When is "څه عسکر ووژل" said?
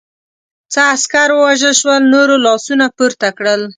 0.71-1.73